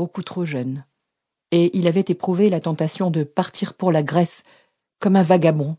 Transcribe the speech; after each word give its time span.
beaucoup 0.00 0.22
trop 0.22 0.46
jeune, 0.46 0.86
et 1.50 1.76
il 1.76 1.86
avait 1.86 2.06
éprouvé 2.08 2.48
la 2.48 2.58
tentation 2.58 3.10
de 3.10 3.22
partir 3.22 3.74
pour 3.74 3.92
la 3.92 4.02
Grèce 4.02 4.44
comme 4.98 5.14
un 5.14 5.22
vagabond, 5.22 5.76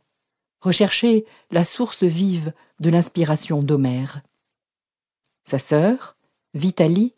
rechercher 0.60 1.26
la 1.50 1.66
source 1.66 2.04
vive 2.04 2.54
de 2.80 2.92
l'inspiration 2.92 3.64
d'Homère. 3.64 4.22
Sa 5.44 5.58
sœur, 5.58 6.18
Vitalie, 6.54 7.16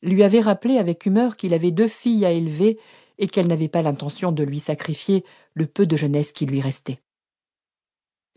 lui 0.00 0.22
avait 0.22 0.40
rappelé 0.40 0.78
avec 0.78 1.04
humeur 1.04 1.36
qu'il 1.36 1.52
avait 1.52 1.72
deux 1.72 1.88
filles 1.88 2.24
à 2.24 2.30
élever 2.30 2.78
et 3.18 3.28
qu'elle 3.28 3.48
n'avait 3.48 3.68
pas 3.68 3.82
l'intention 3.82 4.32
de 4.32 4.42
lui 4.42 4.60
sacrifier 4.60 5.26
le 5.52 5.66
peu 5.66 5.84
de 5.84 5.94
jeunesse 5.94 6.32
qui 6.32 6.46
lui 6.46 6.62
restait. 6.62 7.02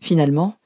Finalement, 0.02 0.58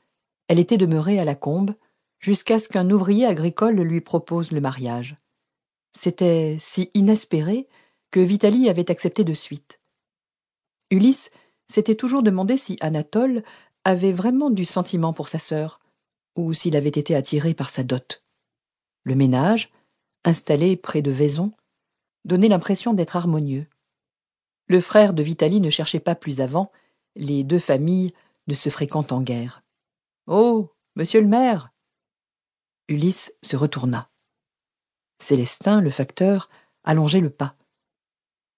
elle 0.48 0.58
était 0.58 0.76
demeurée 0.76 1.20
à 1.20 1.24
la 1.24 1.36
combe 1.36 1.76
jusqu'à 2.18 2.58
ce 2.58 2.68
qu'un 2.68 2.90
ouvrier 2.90 3.26
agricole 3.26 3.76
lui 3.76 4.00
propose 4.00 4.50
le 4.50 4.60
mariage. 4.60 5.16
C'était 5.92 6.56
si 6.58 6.90
inespéré 6.94 7.66
que 8.10 8.20
Vitalie 8.20 8.68
avait 8.68 8.90
accepté 8.90 9.24
de 9.24 9.34
suite. 9.34 9.80
Ulysse 10.90 11.28
s'était 11.70 11.94
toujours 11.94 12.22
demandé 12.22 12.56
si 12.56 12.76
Anatole 12.80 13.42
avait 13.84 14.12
vraiment 14.12 14.50
du 14.50 14.64
sentiment 14.64 15.12
pour 15.12 15.28
sa 15.28 15.38
sœur, 15.38 15.78
ou 16.36 16.54
s'il 16.54 16.76
avait 16.76 16.88
été 16.88 17.14
attiré 17.14 17.54
par 17.54 17.70
sa 17.70 17.82
dot. 17.82 18.24
Le 19.04 19.14
ménage, 19.14 19.70
installé 20.24 20.76
près 20.76 21.02
de 21.02 21.10
Vaison, 21.10 21.50
donnait 22.24 22.48
l'impression 22.48 22.94
d'être 22.94 23.16
harmonieux. 23.16 23.66
Le 24.68 24.80
frère 24.80 25.14
de 25.14 25.22
Vitalie 25.22 25.60
ne 25.60 25.70
cherchait 25.70 26.00
pas 26.00 26.14
plus 26.14 26.40
avant, 26.40 26.70
les 27.16 27.44
deux 27.44 27.58
familles 27.58 28.12
ne 28.46 28.54
se 28.54 28.68
fréquentent 28.68 29.12
en 29.12 29.22
guerre. 29.22 29.62
Oh, 30.26 30.68
monsieur 30.94 31.20
le 31.20 31.26
maire 31.26 31.70
Ulysse 32.88 33.34
se 33.42 33.56
retourna. 33.56 34.10
Célestin, 35.18 35.80
le 35.80 35.90
facteur, 35.90 36.48
allongeait 36.84 37.20
le 37.20 37.30
pas. 37.30 37.54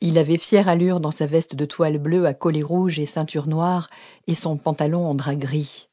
Il 0.00 0.18
avait 0.18 0.38
fière 0.38 0.68
allure 0.68 1.00
dans 1.00 1.10
sa 1.10 1.26
veste 1.26 1.54
de 1.54 1.64
toile 1.64 1.98
bleue 1.98 2.26
à 2.26 2.34
collet 2.34 2.62
rouge 2.62 2.98
et 2.98 3.06
ceinture 3.06 3.46
noire 3.46 3.88
et 4.26 4.34
son 4.34 4.56
pantalon 4.56 5.06
en 5.06 5.14
drap 5.14 5.36
gris. 5.36 5.88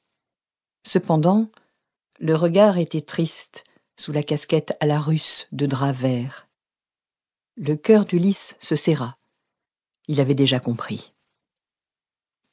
Cependant, 0.86 1.50
le 2.19 2.36
regard 2.36 2.77
était 2.77 3.02
triste 3.02 3.64
sous 3.97 4.11
la 4.11 4.23
casquette 4.23 4.77
à 4.80 4.86
la 4.86 5.00
russe 5.00 5.47
de 5.52 5.66
drap 5.66 5.92
vert. 5.92 6.47
Le 7.55 7.75
cœur 7.75 8.05
d'Ulysse 8.05 8.55
se 8.59 8.75
serra. 8.75 9.17
Il 10.08 10.22
avait 10.22 10.36
déjà 10.36 10.59
compris. 10.59 11.14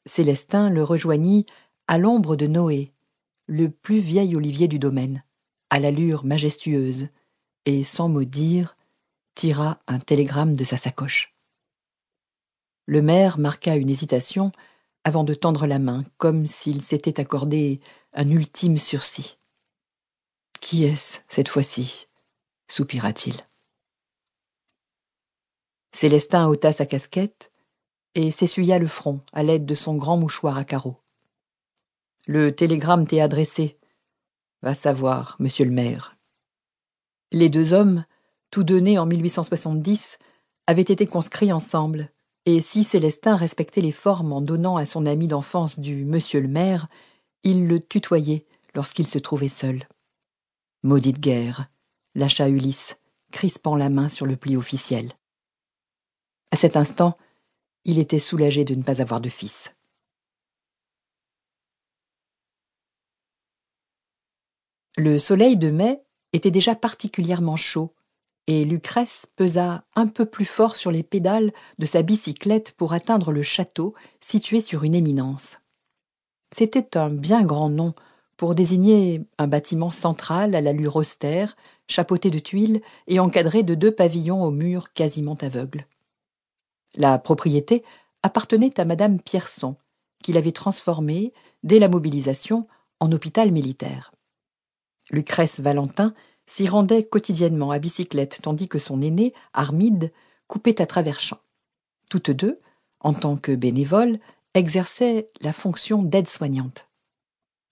Célestin 0.07 0.71
le 0.71 0.83
rejoignit 0.83 1.47
à 1.87 1.99
l'ombre 1.99 2.37
de 2.37 2.47
Noé, 2.47 2.93
le 3.47 3.71
plus 3.71 3.99
vieil 3.99 4.35
olivier 4.35 4.69
du 4.69 4.79
domaine, 4.79 5.23
à 5.71 5.79
l'allure 5.79 6.25
majestueuse, 6.25 7.09
et 7.67 7.85
sans 7.85 8.09
mot 8.09 8.25
dire, 8.25 8.77
tira 9.35 9.79
un 9.87 9.99
télégramme 9.99 10.55
de 10.55 10.65
sa 10.65 10.77
sacoche. 10.77 11.35
Le 12.87 13.03
maire 13.03 13.39
marqua 13.39 13.77
une 13.77 13.91
hésitation 13.91 14.53
avant 15.05 15.25
de 15.25 15.35
tendre 15.35 15.67
la 15.67 15.79
main, 15.79 16.03
comme 16.19 16.47
s'il 16.47 16.83
s'était 16.83 17.21
accordé 17.21 17.81
un 18.13 18.29
ultime 18.29 18.77
sursis. 18.77 19.39
Qui 20.61 20.85
est-ce 20.85 21.21
cette 21.29 21.49
fois-ci? 21.49 22.09
soupira-t-il. 22.69 23.37
Célestin 25.93 26.49
ôta 26.49 26.73
sa 26.73 26.87
casquette 26.87 27.53
et 28.15 28.31
s'essuya 28.31 28.79
le 28.79 28.87
front 28.87 29.21
à 29.33 29.43
l'aide 29.43 29.67
de 29.67 29.75
son 29.75 29.97
grand 29.97 30.17
mouchoir 30.17 30.57
à 30.57 30.65
carreaux. 30.65 31.01
Le 32.27 32.55
télégramme 32.55 33.07
t'est 33.07 33.21
adressé. 33.21 33.79
Va 34.63 34.75
savoir, 34.75 35.37
monsieur 35.39 35.67
le 35.67 35.71
maire. 35.71 36.14
Les 37.33 37.49
deux 37.49 37.73
hommes, 37.73 38.05
tous 38.51 38.63
deux 38.63 38.79
nés 38.79 38.99
en 38.99 39.07
1870, 39.07 40.19
avaient 40.67 40.83
été 40.83 41.07
conscrits 41.07 41.53
ensemble, 41.53 42.11
et 42.47 42.61
si 42.61 42.85
Célestin 42.85 43.37
respectait 43.37 43.81
les 43.81 43.93
formes 43.93 44.33
en 44.33 44.41
donnant 44.41 44.77
à 44.77 44.87
son 44.87 45.07
ami 45.07 45.27
d'enfance 45.27 45.79
du 45.79 46.05
monsieur 46.05 46.41
le 46.41 46.49
maire, 46.49 46.89
il 47.43 47.67
le 47.67 47.81
tutoyait 47.81 48.47
lorsqu'il 48.75 49.07
se 49.07 49.19
trouvait 49.19 49.49
seul. 49.49 49.89
Maudite 50.83 51.19
guerre, 51.19 51.69
lâcha 52.15 52.49
Ulysse, 52.49 52.97
crispant 53.33 53.77
la 53.77 53.89
main 53.89 54.09
sur 54.09 54.27
le 54.27 54.37
pli 54.37 54.57
officiel. 54.57 55.13
À 56.51 56.57
cet 56.57 56.77
instant, 56.77 57.17
il 57.85 57.99
était 57.99 58.19
soulagé 58.19 58.65
de 58.65 58.75
ne 58.75 58.83
pas 58.83 59.01
avoir 59.01 59.21
de 59.21 59.29
fils. 59.29 59.75
Le 64.97 65.19
soleil 65.19 65.57
de 65.57 65.71
mai 65.71 66.04
était 66.35 66.51
déjà 66.51 66.75
particulièrement 66.75 67.57
chaud, 67.57 67.95
et 68.47 68.65
Lucrèce 68.65 69.27
pesa 69.37 69.85
un 69.95 70.07
peu 70.07 70.27
plus 70.27 70.45
fort 70.45 70.77
sur 70.77 70.91
les 70.91 71.03
pédales 71.03 71.53
de 71.79 71.87
sa 71.87 72.03
bicyclette 72.03 72.73
pour 72.73 72.93
atteindre 72.93 73.33
le 73.33 73.43
château 73.43 73.95
situé 74.21 74.61
sur 74.61 74.85
une 74.85 74.95
éminence. 74.95 75.61
C'était 76.55 76.99
un 76.99 77.09
bien 77.09 77.43
grand 77.43 77.71
nom 77.71 77.95
pour 78.37 78.55
désigner 78.55 79.23
un 79.39 79.47
bâtiment 79.47 79.91
central 79.91 80.55
à 80.55 80.61
l'allure 80.61 80.97
austère, 80.97 81.57
chapeauté 81.87 82.31
de 82.31 82.39
tuiles 82.39 82.83
et 83.07 83.21
encadré 83.21 83.63
de 83.63 83.75
deux 83.75 83.93
pavillons 83.93 84.43
aux 84.43 84.51
murs 84.51 84.93
quasiment 84.93 85.37
aveugles. 85.41 85.87
La 86.97 87.19
propriété 87.19 87.85
appartenait 88.23 88.79
à 88.79 88.85
madame 88.85 89.21
Pierson, 89.21 89.77
qui 90.23 90.33
l'avait 90.33 90.53
transformée, 90.53 91.33
dès 91.63 91.79
la 91.79 91.89
mobilisation, 91.89 92.67
en 93.01 93.13
hôpital 93.13 93.53
militaire. 93.53 94.14
Lucrèce 95.11 95.61
Valentin 95.61 96.15
s'y 96.47 96.69
rendait 96.69 97.05
quotidiennement 97.05 97.71
à 97.71 97.79
bicyclette, 97.79 98.41
tandis 98.43 98.69
que 98.69 98.79
son 98.79 99.01
aîné, 99.03 99.33
Armide, 99.53 100.13
coupait 100.47 100.81
à 100.81 100.87
travers 100.87 101.21
champs. 101.21 101.41
Toutes 102.11 102.31
deux, 102.31 102.59
en 103.01 103.13
tant 103.13 103.37
que 103.37 103.53
bénévoles, 103.53 104.19
exerçaient 104.55 105.27
la 105.41 105.53
fonction 105.53 106.03
d'aide-soignante. 106.03 106.89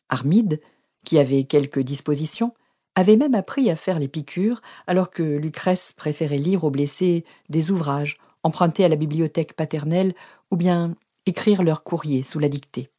Armide, 0.08 0.60
qui 1.04 1.18
avait 1.18 1.44
quelques 1.44 1.80
dispositions, 1.80 2.54
avait 2.94 3.16
même 3.16 3.34
appris 3.34 3.70
à 3.70 3.76
faire 3.76 3.98
les 3.98 4.08
piqûres, 4.08 4.60
alors 4.86 5.10
que 5.10 5.22
Lucrèce 5.22 5.92
préférait 5.92 6.38
lire 6.38 6.64
aux 6.64 6.70
blessés 6.70 7.24
des 7.48 7.70
ouvrages, 7.70 8.18
emprunter 8.42 8.84
à 8.84 8.88
la 8.88 8.96
bibliothèque 8.96 9.54
paternelle, 9.54 10.14
ou 10.50 10.56
bien 10.56 10.94
écrire 11.26 11.62
leur 11.62 11.84
courrier 11.84 12.22
sous 12.22 12.38
la 12.38 12.48
dictée. 12.48 12.90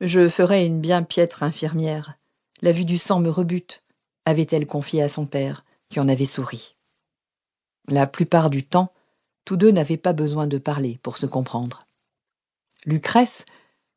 Je 0.00 0.28
ferais 0.28 0.66
une 0.66 0.80
bien 0.80 1.04
piètre 1.04 1.44
infirmière, 1.44 2.18
la 2.62 2.72
vue 2.72 2.84
du 2.84 2.96
sang 2.96 3.18
me 3.18 3.28
rebute, 3.28 3.82
avait-elle 4.24 4.66
confié 4.66 5.02
à 5.02 5.08
son 5.08 5.26
père, 5.26 5.64
qui 5.88 6.00
en 6.00 6.08
avait 6.08 6.24
souri. 6.24 6.76
La 7.88 8.06
plupart 8.06 8.48
du 8.48 8.64
temps, 8.64 8.92
tous 9.44 9.56
deux 9.56 9.72
n'avaient 9.72 9.96
pas 9.96 10.12
besoin 10.12 10.46
de 10.46 10.58
parler 10.58 10.98
pour 11.02 11.16
se 11.16 11.26
comprendre. 11.26 11.86
Lucrèce 12.86 13.44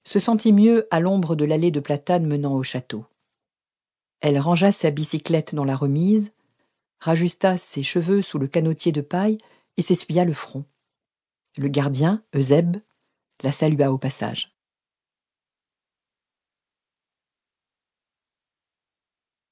se 0.04 0.18
sentit 0.18 0.52
mieux 0.52 0.88
à 0.90 1.00
l'ombre 1.00 1.36
de 1.36 1.46
l'allée 1.46 1.72
de 1.72 1.80
platanes 1.80 2.26
menant 2.26 2.54
au 2.54 2.64
château. 2.64 3.06
Elle 4.22 4.40
rangea 4.40 4.72
sa 4.72 4.90
bicyclette 4.90 5.54
dans 5.54 5.64
la 5.64 5.76
remise, 5.76 6.32
rajusta 7.00 7.58
ses 7.58 7.84
cheveux 7.84 8.24
sous 8.24 8.40
le 8.40 8.48
canotier 8.48 8.92
de 8.92 9.02
paille 9.02 9.38
et 9.78 9.84
s'essuya 9.84 10.26
le 10.26 10.34
front. 10.34 10.66
Le 11.58 11.68
gardien, 11.68 12.24
Eusèbe, 12.36 12.78
la 13.44 13.52
salua 13.52 13.92
au 13.92 14.00
passage. 14.00 14.55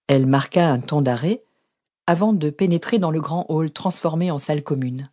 Elle 0.08 0.28
marqua 0.28 0.70
un 0.70 0.80
temps 0.80 1.02
d'arrêt 1.02 1.44
avant 2.08 2.34
de 2.34 2.50
pénétrer 2.50 3.00
dans 3.00 3.12
le 3.12 3.22
grand 3.22 3.46
hall 3.50 3.72
transformé 3.72 4.32
en 4.32 4.40
salle 4.40 4.64
commune. 4.64 5.10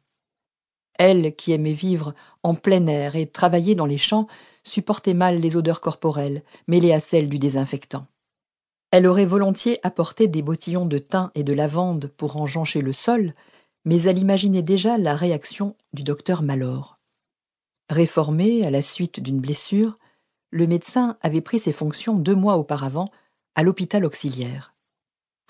Elle, 0.98 1.34
qui 1.36 1.52
aimait 1.52 1.72
vivre 1.72 2.14
en 2.42 2.54
plein 2.54 2.86
air 2.86 3.16
et 3.16 3.26
travailler 3.26 3.74
dans 3.74 3.86
les 3.86 3.98
champs, 3.98 4.26
supportait 4.64 5.14
mal 5.14 5.38
les 5.38 5.56
odeurs 5.56 5.80
corporelles, 5.80 6.42
mêlées 6.66 6.92
à 6.92 7.00
celles 7.00 7.28
du 7.28 7.38
désinfectant. 7.38 8.06
Elle 8.90 9.06
aurait 9.06 9.24
volontiers 9.24 9.78
apporté 9.84 10.26
des 10.26 10.42
bottillons 10.42 10.86
de 10.86 10.98
thym 10.98 11.30
et 11.34 11.44
de 11.44 11.52
lavande 11.52 12.08
pour 12.16 12.36
enjoncher 12.36 12.80
le 12.80 12.92
sol, 12.92 13.32
mais 13.84 14.02
elle 14.02 14.18
imaginait 14.18 14.62
déjà 14.62 14.98
la 14.98 15.14
réaction 15.14 15.76
du 15.92 16.02
docteur 16.02 16.42
Malor. 16.42 16.98
Réformé 17.88 18.66
à 18.66 18.70
la 18.70 18.82
suite 18.82 19.20
d'une 19.20 19.40
blessure, 19.40 19.94
le 20.50 20.66
médecin 20.66 21.16
avait 21.22 21.40
pris 21.40 21.60
ses 21.60 21.72
fonctions 21.72 22.16
deux 22.16 22.34
mois 22.34 22.56
auparavant 22.56 23.06
à 23.54 23.62
l'hôpital 23.62 24.04
auxiliaire. 24.04 24.74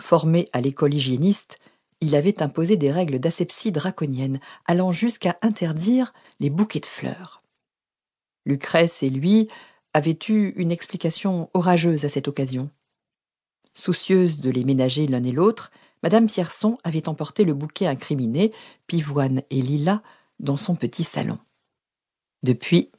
Formé 0.00 0.48
à 0.52 0.60
l'école 0.60 0.94
hygiéniste, 0.94 1.58
il 2.00 2.16
avait 2.16 2.42
imposé 2.42 2.76
des 2.76 2.90
règles 2.90 3.18
d'asepsie 3.18 3.70
draconiennes, 3.70 4.40
allant 4.64 4.92
jusqu'à 4.92 5.38
interdire 5.42 6.14
les 6.40 6.48
bouquets 6.48 6.80
de 6.80 6.86
fleurs. 6.86 7.42
Lucrèce 8.46 9.02
et 9.02 9.10
lui 9.10 9.46
avaient 9.92 10.18
eu 10.28 10.54
une 10.56 10.72
explication 10.72 11.50
orageuse 11.52 12.06
à 12.06 12.08
cette 12.08 12.28
occasion. 12.28 12.70
Soucieuse 13.74 14.40
de 14.40 14.50
les 14.50 14.64
ménager 14.64 15.06
l'un 15.06 15.22
et 15.22 15.32
l'autre, 15.32 15.70
Madame 16.02 16.26
Pierson 16.26 16.74
avait 16.82 17.08
emporté 17.08 17.44
le 17.44 17.52
bouquet 17.52 17.86
incriminé, 17.86 18.52
pivoine 18.86 19.42
et 19.50 19.60
lilas, 19.60 20.02
dans 20.38 20.56
son 20.56 20.74
petit 20.74 21.04
salon. 21.04 21.38
Depuis, 22.42 22.90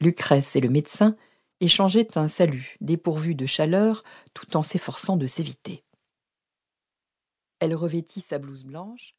Lucrèce 0.00 0.56
et 0.56 0.60
le 0.60 0.70
médecin 0.70 1.14
échangeaient 1.60 2.16
un 2.16 2.28
salut 2.28 2.78
dépourvu 2.80 3.34
de 3.34 3.44
chaleur 3.44 4.02
tout 4.32 4.56
en 4.56 4.62
s'efforçant 4.62 5.18
de 5.18 5.26
s'éviter. 5.26 5.84
Elle 7.60 7.74
revêtit 7.74 8.20
sa 8.20 8.38
blouse 8.38 8.64
blanche, 8.64 9.14